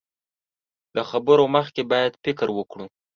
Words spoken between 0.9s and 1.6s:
له خبرو